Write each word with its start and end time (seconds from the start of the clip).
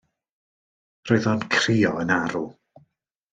Roedd 1.09 1.27
o 1.33 1.35
yn 1.39 1.43
crio 1.57 1.93
yn 2.05 2.15
arw. 2.17 2.43